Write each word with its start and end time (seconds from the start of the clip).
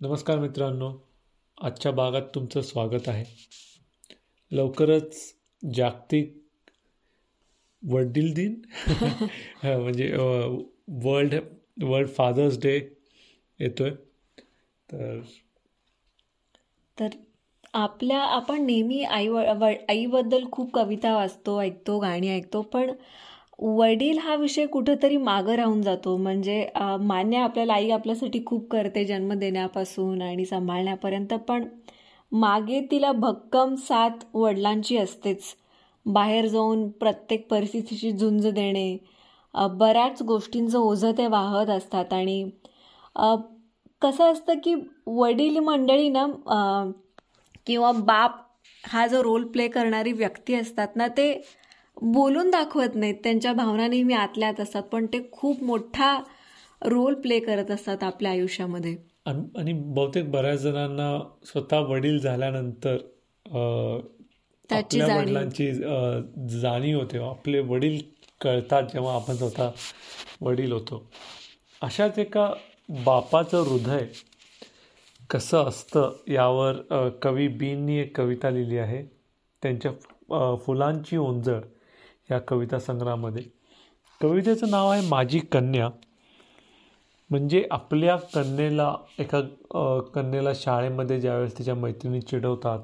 नमस्कार 0.00 0.38
मित्रांनो 0.38 0.92
आजच्या 1.60 1.92
भागात 1.92 2.22
तुमचं 2.34 2.60
स्वागत 2.60 3.08
आहे. 3.08 3.24
लवकरच 4.52 5.34
जागतिक 5.74 6.38
वडील 7.88 8.34
दिन. 8.34 8.54
म्हणजे 9.64 10.16
वर्ल्ड 10.88 11.34
वर्ल्ड 11.82 12.08
फादर्स 12.08 12.58
डे 12.58 12.96
येतोय. 13.60 13.90
तर 14.92 15.20
तर 17.00 17.08
आपल्या 17.72 18.20
आपण 18.20 18.66
नेहमी 18.66 19.02
आई 19.02 19.28
आईबद्दल 19.88 20.44
खूप 20.52 20.74
कविता 20.74 21.16
वाचतो 21.16 21.60
ऐकतो 21.62 21.98
गाणी 21.98 22.28
ऐकतो 22.28 22.62
पण 22.62 22.92
वडील 23.58 24.18
हा 24.18 24.34
विषय 24.36 24.66
कुठंतरी 24.66 25.16
मागं 25.16 25.54
राहून 25.56 25.80
जातो. 25.82 26.16
म्हणजे 26.16 26.66
मान्य 27.00 27.38
आपल्याला 27.38 27.72
आई 27.74 27.90
आपल्यासाठी 27.90 28.42
खूप 28.46 28.68
करते 28.70 29.04
जन्म 29.04 29.32
देण्यापासून 29.38 30.22
आणि 30.22 30.44
सांभाळण्यापर्यंत 30.46 31.34
पण 31.48 31.64
मागे 32.32 32.80
तिला 32.90 33.12
भक्कम 33.12 33.74
साथ 33.78 34.24
वडिलांची 34.34 34.96
असतेच. 34.98 35.54
बाहेर 36.06 36.46
जाऊन 36.48 36.88
प्रत्येक 36.90 37.46
परिस्थितीची 37.50 38.12
झुंज 38.12 38.46
देणे 38.46 38.96
बऱ्याच 39.70 40.22
गोष्टींचं 40.22 40.78
ओझं 40.78 41.12
ते 41.18 41.26
वाहत 41.26 41.70
असतात. 41.70 42.12
आणि 42.12 42.50
कसं 44.02 44.32
असतं 44.32 44.58
की 44.64 44.74
वडील 45.06 45.58
मंडळी 45.58 46.08
ना 46.08 46.26
किंवा 47.66 47.92
बाप 47.94 48.36
हा 48.84 49.06
जो 49.06 49.22
रोल 49.22 49.44
प्ले 49.52 49.66
करणारी 49.68 50.12
व्यक्ती 50.12 50.54
असतात 50.54 50.96
ना 50.96 51.06
ते 51.16 51.32
बोलून 52.02 52.50
दाखवत 52.50 52.94
नाहीत. 52.94 53.14
त्यांच्या 53.24 53.52
भावना 53.52 53.86
नेहमी 53.88 54.14
आतल्यात 54.14 54.60
असतात 54.60 54.82
पण 54.82 55.06
ते 55.06 55.18
खूप 55.32 55.62
मोठा 55.62 56.18
रोल 56.82 57.14
प्ले 57.14 57.38
करत 57.40 57.70
असतात 57.70 58.02
आपल्या 58.02 58.30
आयुष्यामध्ये. 58.32 58.96
आणि 59.26 59.72
बहुतेक 59.72 60.30
बऱ्याच 60.30 60.58
जणांना 60.60 61.18
स्वतः 61.46 61.78
वडील 61.88 62.18
झाल्यानंतर 62.18 62.96
त्याची 64.70 65.00
वडिलांची 65.02 65.70
जाणीव 66.60 66.98
होते. 66.98 67.18
आपले 67.18 67.60
वडील 67.60 68.00
कळतात 68.40 68.82
जेव्हा 68.92 69.14
आपण 69.14 69.36
स्वतः 69.36 69.70
वडील 70.40 70.72
होतो. 70.72 71.02
अशाच 71.82 72.18
एका 72.18 72.50
बापाचं 73.04 73.62
हृदय 73.62 74.06
कसं 75.30 75.64
असतं 75.68 76.12
यावर 76.28 77.08
कवी 77.22 77.48
बींनी 77.48 77.98
एक 78.00 78.16
कविता 78.16 78.50
लिहिली 78.50 78.78
आहे. 78.78 79.02
त्यांच्या 79.62 80.56
फुलांची 80.66 81.16
ओंजळ. 81.16 81.60
या 82.30 82.38
कविता 82.48 82.78
संग्रहामध्ये. 82.78 83.42
कवितेचं 84.20 84.70
नाव 84.70 84.88
आहे 84.90 85.08
माझी 85.08 85.38
कन्या. 85.52 85.88
म्हणजे 87.30 87.66
आपल्या 87.70 88.16
कन्येला 88.34 88.94
एका 89.18 89.40
कन्येला 90.14 90.52
शाळेमध्ये 90.54 91.20
ज्यावेळेस 91.20 91.58
तिच्या 91.58 91.74
मैत्रिणी 91.74 92.20
चिडवतात 92.20 92.80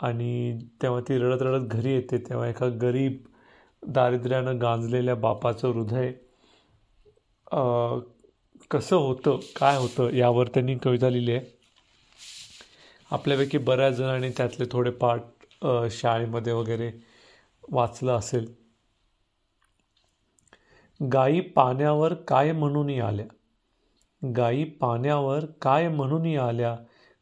आणि 0.00 0.58
तेव्हा 0.82 1.00
ती 1.08 1.18
रडत 1.18 1.42
रडत 1.42 1.66
घरी 1.66 1.92
येते 1.92 2.18
तेव्हा 2.18 2.48
एका 2.48 2.68
गरीब 2.82 3.16
दारिद्र्यानं 3.82 4.60
गांजलेल्या 4.60 5.14
बापाचं 5.14 5.68
हृदय 5.68 6.12
कसं 8.70 8.96
होतं 8.96 9.38
काय 9.56 9.76
होतं 9.76 10.14
यावर 10.14 10.48
त्यांनी 10.48 10.76
कविता 10.78 11.10
लिहिली 11.10 11.32
आहे. 11.32 11.44
आपल्यापैकी 13.10 13.58
बऱ्याच 13.58 13.94
जणांनी 13.94 14.30
त्यातले 14.30 14.64
थोडे 14.72 14.90
पाठ 14.90 15.22
शाळेमध्ये 15.90 16.52
वगैरे 16.52 16.90
वाचलं 17.70 18.12
असेल. 18.12 18.54
गाई 21.12 21.40
पाण्यावर 21.40 22.14
काय 22.14 22.52
म्हणून 22.52 23.00
आल्या? 23.00 23.26
गाई 24.36 24.64
पाण्यावर 24.64 25.44
काय 25.44 25.88
म्हणून 25.88 26.38
आल्या? 26.38 26.76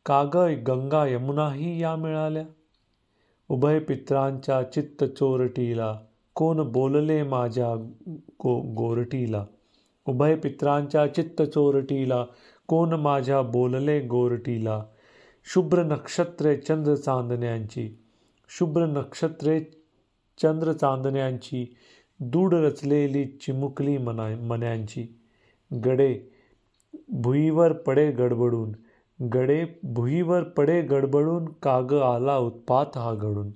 कागय 0.07 0.55
गंगा 0.55 1.07
यमुनाही 1.07 1.83
या 1.83 1.97
मिळाल्या? 1.97 2.45
उभय 3.49 3.79
पित्रांच्या 3.79 4.63
चित्त 4.63 5.05
चोरटीला 5.05 5.99
कोण 6.35 6.73
बोलले 6.73 7.23
माझ्या 7.23 7.75
गो 8.31 8.61
गोरटीला? 8.75 9.47
उभय 10.07 10.35
पित्रांच्या 10.35 11.15
चित्त 11.15 11.43
चोरटीला 11.43 12.25
कोण 12.67 12.93
माझ्या 12.93 13.43
बोलले 13.43 14.01
गोरटीला? 14.01 14.85
शुभ्र 15.45 15.83
नक्षत्रे 15.83 16.57
चंद्र 16.57 16.95
चांदण्यांची 16.95 18.03
शुभ्र 18.49 18.87
नक्षत्रे 18.87 19.76
चंद्र 20.39 20.73
चांदण्यांची 20.73 21.77
दूड 22.21 22.55
रचलेली 22.55 23.25
चिमुकली 23.25 23.99
मना 23.99 24.29
मन्यांची. 24.29 25.07
गडे 25.85 26.19
भुईवर 27.09 27.73
पडे 27.73 28.11
गडबडून. 28.11 28.73
गडे 29.27 29.65
भुईवर 29.83 30.43
पडे 30.43 30.83
गडबडून 30.83 31.45
काग 31.45 31.93
आला 31.93 32.39
उत्पात 32.39 32.99
हा 32.99 33.15
घडून. 33.15 33.51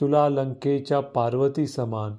तुला 0.00 0.28
लंकेच्या 0.28 1.00
पार्वती 1.00 1.66
समान. 1.66 2.12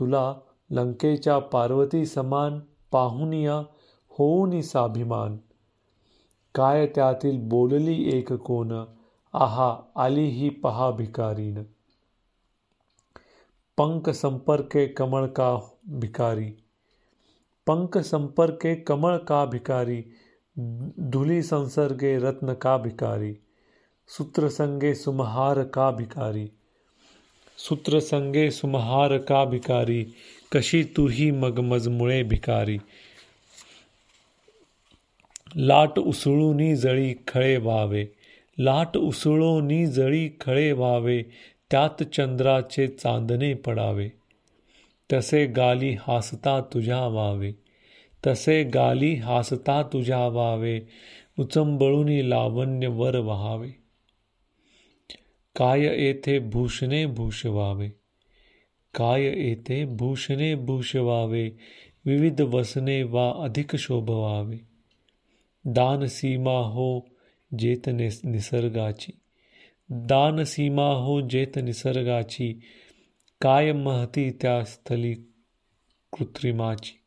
तुला 0.00 0.34
लंकेच्या 0.70 1.38
पार्वती 1.38 2.06
समान 2.06 2.60
पाहुनिया 2.92 3.62
होऊन 4.10 4.60
साभिमान 4.60 5.36
काय 6.54 6.86
त्यातील 6.86 7.48
बोलली 7.48 8.18
एक 8.18 8.32
कोण? 8.32 8.72
आहा 9.32 9.76
आली 9.96 10.24
ही 10.24 10.48
पहा 10.48 10.90
भिकारीन. 10.90 11.62
पंख 13.78 14.08
संपर्के 14.08 14.86
कमळ 14.86 15.26
का 15.26 15.56
भिकारी? 15.88 16.50
पंख 17.66 17.98
संपर्के 17.98 18.74
कमळ 18.74 19.16
का 19.16 19.44
भिकारी? 19.44 20.02
धुली 21.00 21.42
संसर्गे 21.42 22.18
रत्न 22.18 22.52
का 22.52 22.76
भिकारी? 22.76 23.34
सूत्रसंगे 24.08 24.94
सुमहार 24.94 25.62
का 25.62 25.90
भिकारी? 25.90 26.48
सूत्रसंगे 27.58 28.50
सुमहार 28.50 29.18
का 29.18 29.44
भिकारी? 29.44 30.04
कशी 30.54 30.84
तुही 30.84 31.30
मगमजमुळे 31.30 32.22
भिकारी? 32.22 32.78
लाट 35.56 35.98
उसळूनी 35.98 36.76
जळी 36.76 37.14
खळे 37.28 37.56
व्हावे 37.56 38.06
लाट 38.58 38.96
उसळोनी 38.96 39.86
जळी 39.86 40.28
खळे 40.40 40.72
व्हावे 40.72 41.22
त्यात 41.72 42.02
चंद्राचे 42.02 42.86
चांदणे 42.86 43.54
पडावे. 43.54 44.08
तसे 45.12 45.46
गाली 45.46 45.90
हासता 45.90 46.60
तुझ्या 46.60 47.06
वावे. 47.06 47.52
तसे 48.26 48.62
गाली 48.62 49.14
हासता 49.14 49.82
तुझ्या 49.82 50.28
वावे. 50.28 50.80
उचंबळूनी 51.38 52.30
लावण्य 52.30 52.86
वर 52.86 53.16
व्हावे. 53.18 53.68
काय 55.56 55.80
येथे 55.80 56.38
भूषणे 56.38 57.06
भूषवावे? 57.06 57.88
काय 58.94 59.22
येथे 59.22 59.84
भूषणे 59.84 60.54
भूषवावे? 60.54 61.50
विविध 62.04 62.40
वसने 62.40 63.02
वा 63.02 63.32
अधिक 63.36 63.76
शोभवावे. 63.76 64.56
दान 65.64 66.06
सीमा 66.06 66.58
हो 66.58 67.00
जेतने 67.58 68.08
निसर्गाची. 68.24 69.21
दान 69.94 70.44
सीमा 70.44 70.88
हो 70.88 71.20
जेत 71.20 71.58
निसर्गाची 71.58 72.60
काय 73.40 73.72
महती 73.72 74.30
त्या 74.30 74.64
स्थली 74.64 75.14
कृत्रिमाची. 76.12 77.00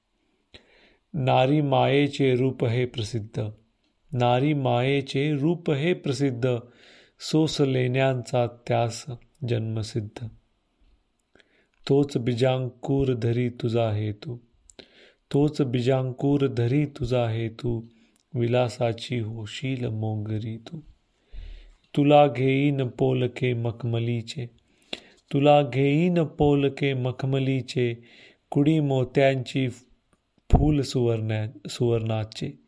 नारी 1.14 1.62
मायेचे 1.62 2.36
रूप 2.36 2.66
हे 2.66 2.86
प्रसिद्ध. 2.86 3.42
नारी 4.14 4.54
मायेचे 4.54 5.34
रूप 5.34 5.72
हे 5.72 5.94
प्रसिद्ध. 5.94 6.58
सोस 7.20 7.62
लेण्यांचा 7.62 8.48
त्यास 8.68 9.06
जन्मसिद्ध. 9.50 10.28
तोच 11.90 12.18
बिजांकूर 12.18 13.14
धरी 13.14 13.50
तुझा 13.50 13.92
हेतू. 13.92 14.38
तोच 15.34 15.62
बिजांकूर 15.62 16.48
धरी 16.48 16.86
तुझा 16.86 17.30
हेतू. 17.30 17.82
विलासाची 18.34 19.20
होशील 19.20 19.88
मोंगरी 19.88 20.58
तू. 20.58 20.80
तुला 21.96 22.28
घेईन 22.28 22.88
पोलके 22.88 23.54
मखमलीचे. 23.54 24.46
तुला 25.34 25.62
घेईन 25.62 26.24
पोलके 26.24 26.94
मखमलीचे. 26.94 27.96
कुडी 28.52 28.80
मोत्यांची 28.80 29.70
फूल 30.50 30.82
सुवर्णा 30.82 31.70
सुवर्णाचे. 31.70 32.60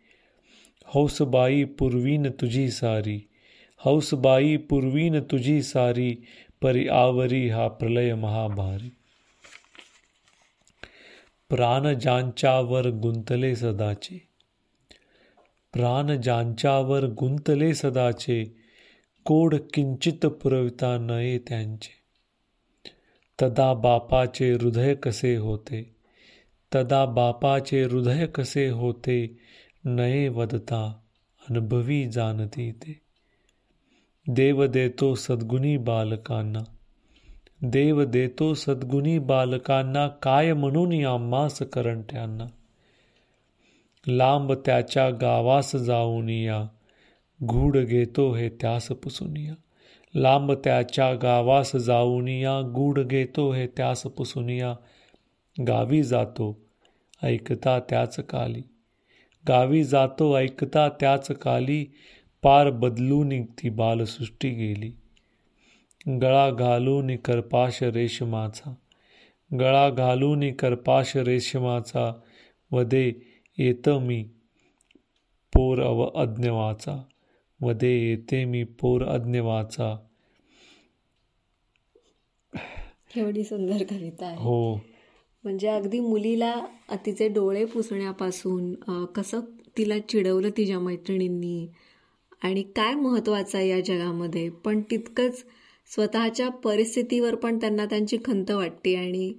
हौसबाई 0.85 1.63
पूर्वीन 1.63 2.27
तुझी 2.41 2.69
सारी. 2.69 3.27
हौसबाई 3.77 4.57
पूर्वीन 4.57 5.19
तुझी 5.19 5.61
सारी. 5.61 6.15
परी 6.61 6.87
आवरी 6.87 7.49
हा 7.49 7.67
प्रलय 7.67 8.13
महाभारी. 8.13 8.89
प्राण 11.49 11.99
ज्यांच्यावर 11.99 12.89
गुंतले 12.89 13.55
सदाचे. 13.55 14.27
प्राण 15.73 16.21
ज्यांच्यावर 16.21 17.05
गुंतले 17.05 17.73
सदाचे. 17.73 18.66
कोड 19.27 19.55
किंचित 19.73 20.25
पुरविता 20.25 20.97
नये 20.97 21.37
त्यांचे. 21.37 21.91
तदा 23.41 23.73
बापाचे 23.73 24.53
हृदय 24.53 24.95
कसे 24.95 25.35
होते? 25.35 25.95
तदा 26.75 27.05
बापाचे 27.05 27.83
हृदय 27.83 28.25
कसे 28.25 28.69
होते? 28.69 29.37
नये 29.85 30.27
वदता 30.27 30.95
अनुभवी 31.49 32.09
जाणती 32.09 32.71
ते. 32.71 33.01
देव 34.27 34.65
देतो 34.65 35.15
सद्गुणी 35.15 35.77
बालकांना. 35.77 36.59
देव 37.61 38.03
देतो 38.03 38.53
सद्गुणी 38.53 39.19
बालकांना 39.19 40.07
काय 40.07 40.53
म्हणून 40.53 41.05
आम्हास 41.05 41.59
करंट्यांना 41.59 42.45
लांब 44.07 44.53
त्याच्या 44.53 45.09
गावास 45.09 45.75
जाऊन 45.75 46.29
या. 46.29 46.67
गूढ 47.43 47.77
घेतो 47.77 48.33
हे 48.33 48.49
त्यास 48.49 48.87
पुसुनिया. 48.87 49.53
लांब 50.15 50.51
त्याच्या 50.51 51.13
गावास 51.13 51.75
जाऊन 51.75 52.27
या 52.27 52.61
गूढ 52.61 52.99
घेतो 52.99 53.51
हे 53.51 53.67
त्यास 53.67 54.01
पुसुनिया. 54.01 54.75
गावी 55.67 56.03
जातो 56.03 56.59
ऐकता 57.23 57.79
त्याच 57.79 58.19
काली. 58.19 58.61
गावी 59.47 59.83
जातो 59.83 60.37
ऐकता 60.37 60.89
त्याच 60.89 61.27
काली 61.27 61.85
पार 62.43 62.69
बदलून 62.69 63.43
ती 63.43 63.69
बालसृष्टी 63.69 64.49
गेली. 64.49 64.91
गळा 66.21 66.49
घालून 66.49 67.15
करपाश 67.15 67.83
रेशमाचा 67.83 68.73
गळा 69.59 69.89
घालून 69.89 70.53
करपाश 70.53 71.17
रेशमाचा 71.17 72.13
वदे 72.71 73.13
येत 73.57 73.89
मी 73.89 74.23
पोर 75.53 75.81
अव 75.81 76.09
अज्ञवाचा 76.15 77.03
वदे 77.59 77.91
येते 77.99 78.43
मी 78.45 78.63
पोर 78.79 79.03
अज्ञवाचा. 79.03 79.95
एवढी 83.17 83.43
सुंदर 83.43 83.83
कविता 83.89 84.25
आहे. 84.25 84.35
हो. 84.37 84.75
म्हणजे 85.43 85.67
अगदी 85.67 85.99
मुलीला 85.99 86.53
तिचे 87.05 87.27
डोळे 87.27 87.63
पुसण्यापासून 87.65 88.73
कसं 89.15 89.39
तिला 89.77 89.97
चिडवलं 89.99 90.49
तिच्या 90.57 90.79
मैत्रिणींनी 90.79 91.67
आणि 92.43 92.63
काय 92.75 92.93
महत्वाचं 92.93 93.57
आहे 93.57 93.69
या 93.69 93.79
जगामध्ये. 93.81 94.49
पण 94.49 94.81
तितकंच 94.91 95.43
स्वतःच्या 95.89 96.49
परिस्थितीवर 96.63 97.35
पण 97.35 97.57
त्यांना 97.57 97.85
त्यांची 97.85 98.17
खंत 98.25 98.51
वाटते 98.51 98.95
आणि 98.95 99.33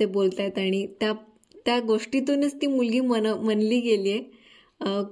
ते 0.00 0.06
बोलतायत 0.06 0.58
आणि 0.58 0.86
त्या 1.00 1.12
त्या 1.66 1.78
गोष्टीतूनच 1.80 2.54
ती 2.62 2.66
मुलगी 2.66 3.00
मन 3.00 3.26
मनली 3.26 3.80
गेली 3.80 4.10
आहे 4.10 4.39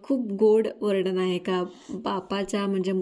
खूप 0.02 0.26
गोड 0.32 0.66
वर्णन 0.80 1.18
आहे 1.18 1.38
का 1.38 1.62
बापाच्या 1.90 2.66
म्हणजे 2.66 2.92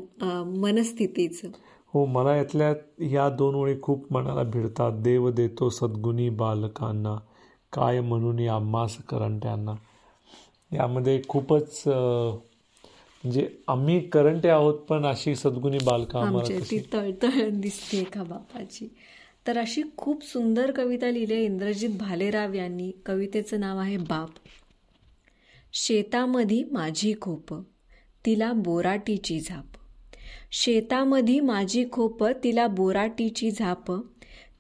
मनस्थितीचं? 0.60 1.48
हो 1.94 2.04
मला 2.06 2.36
यातल्या 2.36 2.72
ह्या 3.00 3.28
दोन 3.28 3.54
ओळी 3.54 3.74
खूप 3.82 4.12
मनाला 4.12 4.42
भिडतात. 4.42 4.92
देव 4.92 5.30
देतो 5.30 5.68
सद्गुणी 5.70 6.28
बालकांना 6.30 7.16
काय 7.72 8.00
म्हणून 8.00 8.38
या 8.38 8.54
आम्हास 8.54 8.96
करंट्यांना? 9.08 9.74
यामध्ये 10.72 11.20
खूपच 11.28 11.82
म्हणजे 11.86 13.46
आम्ही 13.68 14.00
करंटे 14.00 14.48
आहोत 14.48 14.78
पण 14.88 15.06
अशी 15.06 15.34
सद्गुणी 15.36 15.78
बालका 15.84 16.48
ती 16.70 16.78
तळतळ 16.92 17.48
दिसते 17.60 18.02
का 18.04 18.22
बापाची. 18.22 18.88
तर 19.46 19.58
अशी 19.58 19.82
खूप 19.96 20.24
सुंदर 20.24 20.70
कविता 20.70 21.10
लिहिली 21.10 21.44
इंद्रजित 21.44 21.90
भालेराव 21.98 22.52
यांनी. 22.54 22.90
कवितेचं 23.06 23.60
नाव 23.60 23.78
आहे 23.78 23.96
बाप. 23.96 24.30
शेतामधी 25.78 26.64
माझी 26.73 27.14
खोप 27.20 27.55
तिला 28.26 28.52
बोराटीची 28.52 29.40
झाप. 29.40 29.67
शेतामधी 30.52 31.40
माझी 31.40 31.84
खोप 31.93 32.25
तिला 32.25 32.67
बोराटीची 32.67 33.50
झाप. 33.50 33.93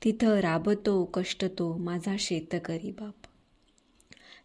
तिथं 0.04 0.38
राबतो 0.38 1.04
कष्टतो 1.04 1.76
माझा 1.76 2.16
शेतकरी 2.18 2.90
बाप. 2.90 3.14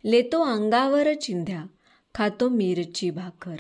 लेतो 0.06 0.42
अंगावर 0.42 1.14
चिंध्या 1.14 1.64
खातो 2.16 2.50
मिरची 2.50 3.10
भाकर. 3.10 3.56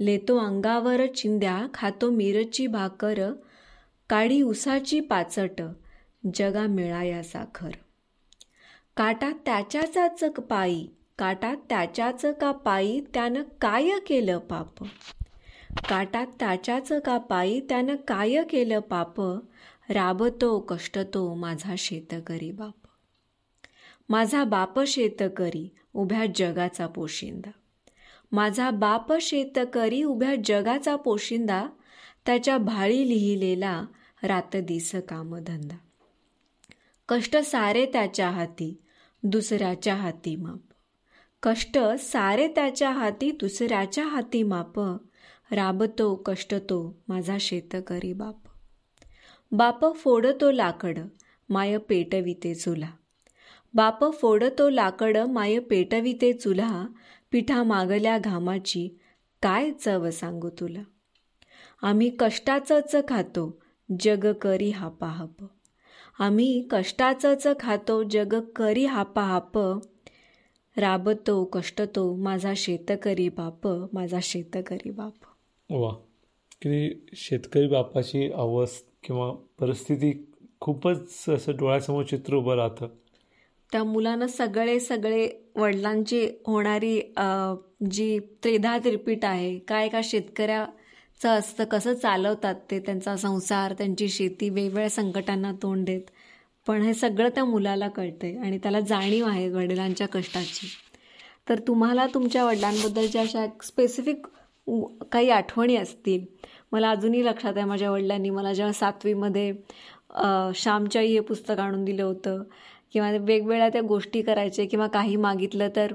लेतो 0.00 0.36
अंगावर 0.36 1.06
चिंध्या 1.06 1.66
खातो 1.74 2.10
मिरची 2.10 2.66
भाकर. 2.66 3.32
काडी 4.08 4.42
उसाची 4.42 5.00
पाचट 5.00 5.62
जगा 6.34 6.66
मिळाया 6.66 7.22
साखर. 7.22 7.70
काटा 8.96 9.32
त्याच्याच 9.44 10.24
पायी 10.24 10.88
काटा 11.18 11.54
त्याच्याच 11.54 12.24
का 12.40 12.52
पायी 12.52 13.00
त्यानं 13.00 13.42
काय 13.42 13.90
केलं 14.06 14.38
पाप? 14.38 14.84
काटा 15.88 16.24
त्याच्याच 16.24 16.92
का 17.04 17.18
पायी 17.18 17.60
त्यानं 17.60 17.96
काय 17.96 18.42
केलं 18.50 18.80
पाप? 18.80 19.20
राबतो 19.90 20.60
कष्टतो 20.60 21.34
माझा 21.34 21.74
शेतकरी 21.78 22.50
बाप. 22.50 22.74
माझा 24.08 24.44
बाप 24.44 24.80
शेतकरी 24.80 25.74
उभ्या 25.94 26.24
जगाचा 26.34 26.86
पोशिंदा. 26.86 27.50
माझा 28.32 28.70
बाप 28.70 29.12
शेतकरी 29.20 30.02
उभ्या 30.02 30.34
जगाचा 30.44 30.96
पोशिंदा. 30.96 31.66
त्याच्या 32.26 32.58
भाळी 32.58 33.08
लिहिलेला 33.08 33.84
रात 34.22 34.56
दिस 34.56 34.94
कामधंदा. 35.08 35.76
कष्ट 37.08 37.36
सारे 37.36 37.86
त्याच्या 37.86 38.30
हाती 38.30 38.78
दुसऱ्याच्या 39.22 39.94
हाती 39.94 40.36
माप. 40.36 40.75
कष्ट 41.46 41.78
सारे 41.98 42.48
त्याच्या 42.48 42.90
हाती 42.90 43.30
दुसऱ्याच्या 43.30 44.06
हाती 44.06 44.42
माप. 44.42 44.80
राबतो 45.50 46.14
कष्टतो 46.14 47.02
माझा 47.08 47.36
शेतकरी 47.40 48.12
बाप. 48.12 48.36
बाप 49.52 49.96
फोडतो 49.96 50.50
लाकड 50.50 50.98
माय 51.48 51.78
पेटविते 51.78 52.54
चुला. 52.54 52.88
बाप 53.74 54.14
फोडतो 54.14 54.70
लाकड 54.70 55.16
माय 55.16 55.58
पेटविते 55.58 56.32
चुला. 56.32 56.86
पिठा 57.30 57.62
मागल्या 57.62 58.18
घामाची 58.18 58.88
काय 59.42 59.70
चव 59.70 60.10
सांगू 60.10 60.48
तुला? 60.48 60.82
आम्ही 61.82 62.10
कष्टाचंच 62.18 62.96
खातो 63.08 63.62
जग 64.00 64.32
करी 64.32 64.70
हापाहाप. 64.70 65.44
आम्ही 66.18 66.68
कष्टाचंच 66.70 67.46
खातो 67.60 68.02
जग 68.02 68.40
करी 68.56 68.86
हापा 68.86 69.22
हाप 69.22 69.58
राबतो 70.76 71.44
कष्टतो 71.44 72.14
माझा 72.16 72.52
शेतकरी 72.56 73.28
बाप 73.28 73.66
माझा 73.92 74.18
शेतकरी 74.22 74.90
बाप. 74.90 75.12
वा 75.70 75.90
किती 76.62 77.16
शेतकरी 77.16 77.66
बापाची 77.68 78.30
अवस्थ 78.32 78.84
किंवा 79.04 79.30
परिस्थिती 79.60 80.12
खूपच 80.60 81.24
असं 81.28 81.56
डोळ्यासमोर 81.58 82.04
चित्र 82.04 82.34
उभं 82.34 82.54
राहतं. 82.56 82.88
त्या 83.72 83.82
मुलानं 83.84 84.26
सगळे 84.26 84.78
सगळे 84.80 85.28
वडिलांची 85.56 86.24
होणारी 86.46 87.00
जी 87.90 88.18
त्रिधा 88.44 88.76
त्रिपीट 88.78 89.24
आहे 89.24 89.58
काय 89.58 89.88
का 89.88 90.00
शेतकऱ्या 90.04 90.64
चं 91.20 91.28
असतं 91.28 91.64
कसं 91.64 91.94
चालवतात 91.94 92.54
ते 92.70 92.78
त्यांचा 92.80 93.16
संसार 93.16 93.72
त्यांची 93.72 94.08
शेती 94.08 94.48
वेगवेगळ्या 94.48 94.90
संकटांना 94.90 95.52
तोंड 95.62 95.84
देत. 95.84 96.02
पण 96.66 96.82
हे 96.82 96.94
सगळं 96.94 97.28
त्या 97.34 97.44
मुलाला 97.44 97.88
कळतंय 97.88 98.36
आणि 98.44 98.58
त्याला 98.62 98.80
जाणीव 98.80 99.26
आहे 99.26 99.48
वडिलांच्या 99.48 100.06
कष्टाची. 100.12 100.66
तर 101.48 101.58
तुम्हाला 101.66 102.06
तुमच्या 102.14 102.44
वडिलांबद्दलच्या 102.44 103.22
अशा 103.22 103.46
स्पेसिफिक 103.64 104.26
काही 105.12 105.28
आठवणी 105.30 105.76
असतील 105.76 106.24
मला 106.72 106.90
अजूनही 106.90 107.24
लक्षात 107.24 107.56
आहे 107.56 107.64
माझ्या 107.64 107.90
वडिलांनी 107.90 108.30
मला 108.30 108.52
जेव्हा 108.52 108.72
सातवीमध्ये 108.72 109.52
श्यामच्याई 110.56 111.12
हे 111.12 111.20
पुस्तक 111.20 111.60
आणून 111.60 111.84
दिलं 111.84 112.02
होतं 112.02 112.42
किंवा 112.92 113.10
वेगवेगळ्या 113.10 113.68
त्या 113.68 113.80
गोष्टी 113.82 114.22
करायचे 114.22 114.66
किंवा 114.66 114.86
काही 114.86 115.16
मागितलं 115.16 115.68
तर 115.76 115.92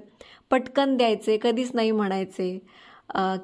पटकन 0.51 0.95
द्यायचे 0.97 1.37
कधीच 1.41 1.71
नाही 1.73 1.91
म्हणायचे. 1.91 2.57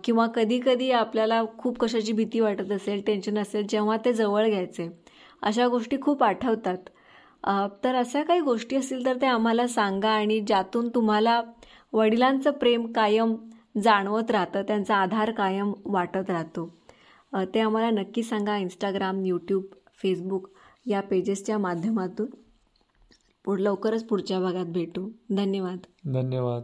किंवा 0.03 0.25
कधी 0.36 0.60
कधी 0.65 0.89
आपल्याला 0.91 1.43
खूप 1.57 1.77
कशाची 1.79 2.13
भीती 2.13 2.39
वाटत 2.39 2.72
असेल 2.72 3.01
टेन्शन 3.07 3.38
असेल 3.38 3.65
जेव्हा 3.69 3.98
ते 4.05 4.13
जवळ 4.13 4.48
घ्यायचे. 4.50 4.88
अशा 5.41 5.67
गोष्टी 5.67 5.98
खूप 6.01 6.24
आठवतात. 6.24 6.77
तर 7.84 7.96
अशा 7.96 8.24
काही 8.24 8.39
गोष्टी 8.39 8.75
असतील 8.75 9.06
तर 9.06 9.15
ते 9.22 9.25
आम्हाला 9.25 9.67
सांगा 9.67 10.10
आणि 10.10 10.39
ज्यातून 10.39 10.89
तुम्हाला 10.89 11.41
वडिलांचं 11.94 12.51
प्रेम 12.51 12.91
कायम 12.91 13.36
जाणवत 13.84 14.32
राहतं 14.32 14.62
त्यांचा 14.62 14.96
आधार 14.96 15.32
कायम 15.32 15.74
वाटत 15.86 16.29
राहतो. 16.29 16.77
ते 17.34 17.60
आम्हाला 17.60 17.89
नक्की 17.89 18.24
सांगा 18.24 18.58
इंस्टाग्राम 18.58 19.25
यूट्यूब 19.25 19.63
फेसबुक 20.01 20.50
या 20.86 21.01
पेजेसच्या 21.01 21.58
माध्यमातून. 21.58 22.27
पुढ 23.46 23.60
लवकरच 23.60 24.03
पुढच्या 24.03 24.39
भागात 24.39 24.65
भेटू. 24.65 25.10
धन्यवाद. 25.29 25.77
धन्यवाद. 26.13 26.63